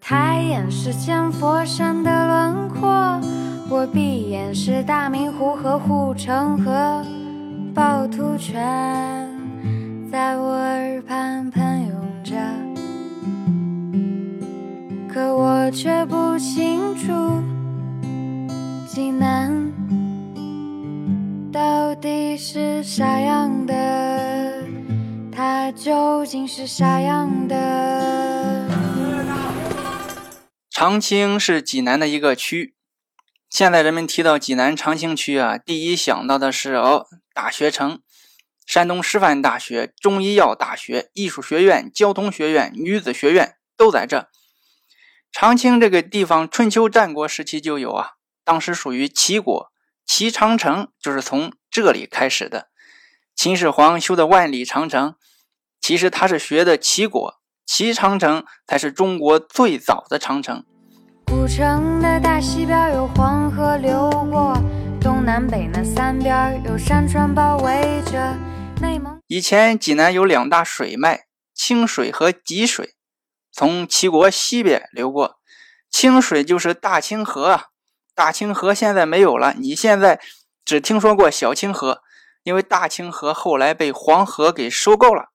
[0.00, 2.88] 抬眼是见佛山的轮廓，
[3.68, 7.04] 我闭眼是大明湖和护城河，
[7.74, 9.28] 趵突泉
[10.10, 11.90] 在我耳畔喷涌
[12.22, 12.36] 着，
[15.08, 17.12] 可我却不清楚
[18.86, 19.72] 济南
[21.52, 23.74] 到底是啥样的，
[25.32, 28.35] 它究竟是啥样的？
[30.78, 32.76] 长青是济南的一个区，
[33.48, 38.02] 现在人们提到济南长清区啊，第一想到的是哦，大学城，
[38.66, 44.28] 山东师范大学、中医药大学、艺术学院、交通学院、女子学院都在这。
[45.32, 48.10] 长青这个地方，春秋战国时期就有啊，
[48.44, 49.72] 当时属于齐国，
[50.04, 52.68] 齐长城就是从这里开始的。
[53.34, 55.14] 秦始皇修的万里长城，
[55.80, 57.40] 其实他是学的齐国。
[57.66, 60.64] 齐长城才是中国最早的长城。
[61.26, 64.56] 古城的大西边有黄河流过，
[65.00, 68.38] 东南北那三边有山川包围着。
[68.80, 72.94] 内蒙以前济南有两大水脉，清水和吉水，
[73.50, 75.40] 从齐国西边流过。
[75.90, 77.64] 清水就是大清河啊，
[78.14, 80.20] 大清河现在没有了，你现在
[80.64, 82.02] 只听说过小清河，
[82.44, 85.30] 因为大清河后来被黄河给收购了。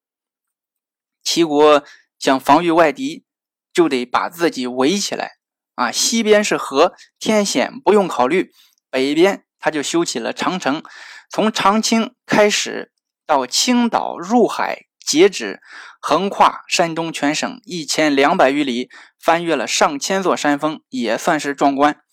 [1.21, 1.83] 齐国。
[2.21, 3.25] 想防御外敌，
[3.73, 5.31] 就得把自己围起来
[5.73, 5.91] 啊！
[5.91, 8.51] 西边是河，天险不用考虑；
[8.91, 10.83] 北边他就修起了长城，
[11.31, 12.91] 从长青开始
[13.25, 15.61] 到青岛入海截止，
[15.99, 22.03] 横跨山东全省一千两百余里，翻越了上千座山峰，也算是壮观。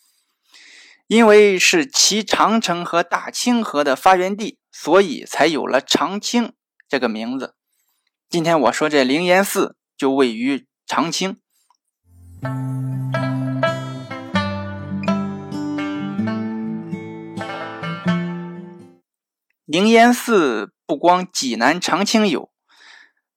[1.07, 6.55] 因为是齐长城和大清河的发源地，所以才有了长青
[6.89, 7.55] 这个名字。
[8.31, 9.78] 今天我说这灵岩寺。
[9.99, 11.39] 就位于长青。
[19.67, 22.53] 灵岩寺不光济南长青有，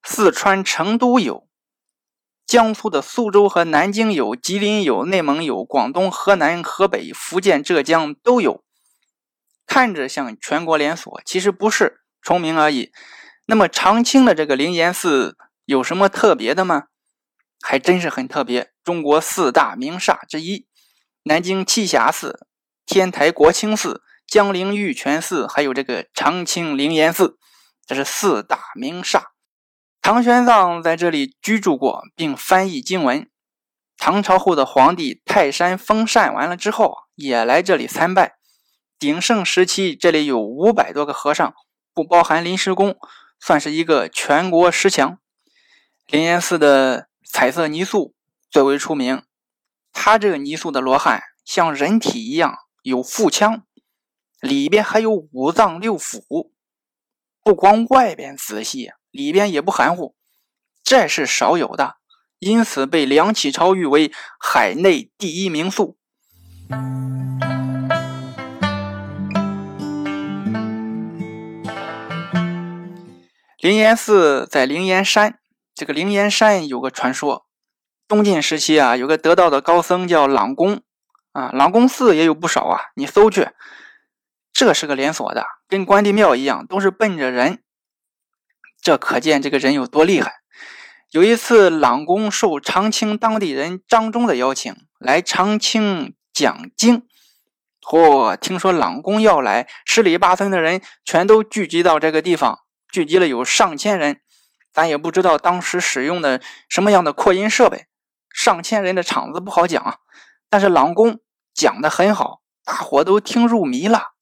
[0.04, 1.48] 四川成都有，
[2.46, 8.64] 江苏的苏州和南京有，吉林有，内蒙有，广东、河南、河北、福建、浙江都有。
[9.66, 12.92] 看着像全国连锁，其实不是，重名而已。
[13.48, 15.36] 那么长青的这个灵岩寺。
[15.66, 16.86] 有什么特别的吗？
[17.62, 20.68] 还真是很特别，中国四大名刹之一，
[21.24, 22.48] 南京栖霞寺、
[22.86, 27.38] 天台国清寺、江陵玉泉寺，还有这个长青灵岩寺，
[27.86, 29.28] 这是四大名刹。
[30.02, 33.30] 唐玄奘在这里居住过，并翻译经文。
[33.98, 38.38] 唐朝后的皇帝泰山封禅完了之后，也来这里参拜。
[38.98, 41.54] 鼎盛时期，这里有五百多个和尚，
[41.94, 42.98] 不包含临时工，
[43.40, 45.20] 算是一个全国十强。
[46.12, 48.14] 灵岩寺的彩色泥塑
[48.50, 49.24] 最为出名，
[49.94, 53.64] 它这个泥塑的罗汉像人体一样有腹腔，
[54.42, 56.52] 里边还有五脏六腑，
[57.42, 60.14] 不光外边仔细，里边也不含糊，
[60.84, 61.96] 这是少有的，
[62.40, 65.98] 因此被梁启超誉为海内第一名塑。
[73.60, 75.41] 灵岩寺在灵岩山。
[75.74, 77.48] 这个灵岩山有个传说，
[78.08, 80.82] 东晋时期啊，有个得道的高僧叫朗公
[81.32, 83.50] 啊，朗公寺也有不少啊，你搜去，
[84.52, 87.64] 这是个连锁的，跟关帝庙一样，都是奔着人，
[88.82, 90.42] 这可见这个人有多厉害。
[91.12, 97.08] 有一次，朗公受长清当地人张忠的邀请，来长清讲经，
[97.82, 102.60] 嚯，听说朗公要来，十里八村的人全都聚集到这个地方，
[102.92, 104.22] 聚集了有上千人。
[104.74, 107.88] 咱也不知道当时使用的什么样的扩音设备，
[108.34, 110.00] 上千人的场子不好讲，
[110.50, 111.20] 但是朗公
[111.54, 114.14] 讲的很好，大伙都听入迷了，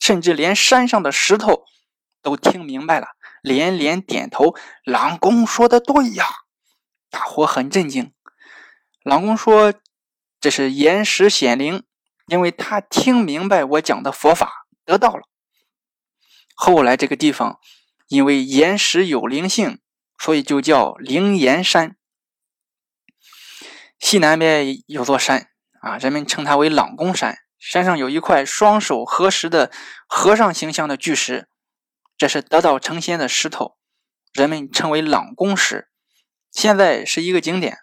[0.00, 1.62] 甚至连山上的石头
[2.20, 3.06] 都听明白了，
[3.40, 4.56] 连连点头。
[4.84, 6.26] 朗公说的对呀，
[7.08, 8.12] 大伙很震惊。
[9.04, 9.72] 朗公说
[10.40, 11.84] 这是岩石显灵，
[12.26, 15.22] 因为他听明白我讲的佛法，得到了。
[16.56, 17.60] 后来这个地方
[18.08, 19.78] 因为岩石有灵性。
[20.18, 21.96] 所以就叫灵岩山。
[23.98, 25.48] 西南边有座山
[25.80, 27.38] 啊，人们称它为朗公山。
[27.58, 29.70] 山上有一块双手合十的
[30.06, 31.48] 和尚形象的巨石，
[32.18, 33.76] 这是得道成仙的石头，
[34.34, 35.88] 人们称为朗公石。
[36.50, 37.78] 现在是一个景点。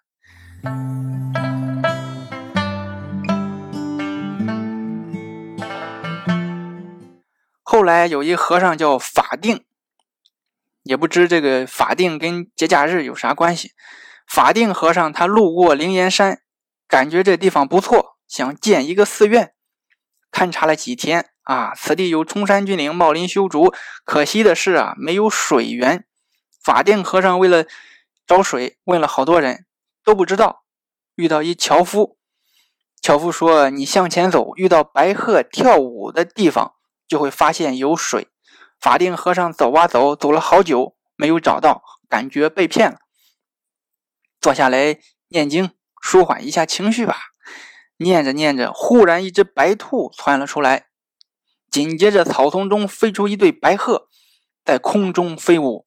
[7.63, 9.65] 后来有一和尚叫法定。
[10.91, 13.71] 也不知这个法定跟节假日有啥关系，
[14.27, 16.41] 法定和尚他路过灵岩山，
[16.85, 19.53] 感觉这地方不错，想建一个寺院。
[20.33, 23.73] 勘察了几天啊，此地有崇山峻岭，茂林修竹，
[24.03, 26.03] 可惜的是啊，没有水源。
[26.61, 27.63] 法定和尚为了
[28.27, 29.65] 找水，问了好多人，
[30.03, 30.65] 都不知道。
[31.15, 32.17] 遇到一樵夫，
[33.01, 36.73] 樵夫说：“你向前走，遇到白鹤跳舞的地方，
[37.07, 38.27] 就会发现有水。”
[38.81, 42.97] 法定和尚走啊走，走了好久，没有找到，感觉被骗了。
[44.41, 44.97] 坐下来
[45.27, 45.69] 念经，
[46.01, 47.15] 舒缓一下情绪吧。
[47.97, 50.87] 念着念着，忽然一只白兔窜了出来，
[51.69, 54.07] 紧接着草丛中飞出一对白鹤，
[54.65, 55.85] 在空中飞舞。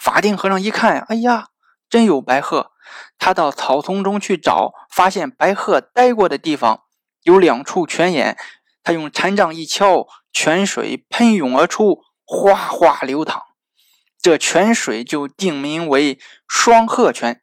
[0.00, 1.50] 法定和尚一看，哎呀，
[1.88, 2.72] 真有白鹤！
[3.16, 6.82] 他到草丛中去找，发现白鹤待过的地方
[7.22, 8.36] 有两处泉眼，
[8.82, 13.42] 他用禅杖一敲，泉水喷涌而出，哗哗流淌。
[14.20, 17.40] 这泉水就定名为双鹤泉。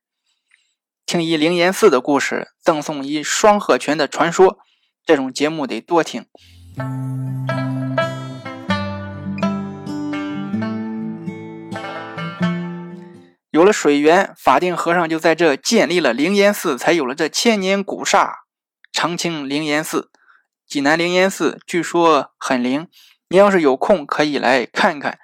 [1.07, 4.59] 听一灵岩寺的故事，赠送一双鹤泉的传说，
[5.03, 6.27] 这种节目得多听。
[13.49, 18.39] 有了水源，法定和尚就在这建立了灵岩寺，才有了这千年古刹
[18.91, 20.11] 长清灵岩寺。
[20.67, 22.87] 济南灵岩寺据说很灵，
[23.29, 25.17] 你要是有空可以来看看。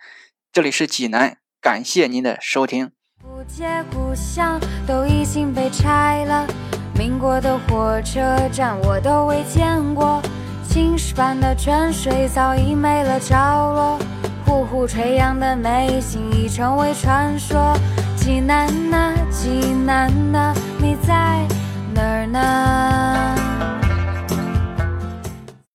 [0.51, 2.91] 这里是济南，感谢您的收听。
[3.19, 6.47] 不解故乡都已经被拆了，
[6.97, 8.21] 民国的火车
[8.51, 10.19] 站我都未见过，
[10.67, 13.99] 青石般的泉水早已没了着落，
[14.45, 17.77] 呼呼吹扬的美景已成为传说。
[18.17, 19.49] 济南呐，济
[19.85, 21.45] 南呐，你在
[21.93, 23.40] 哪儿呢？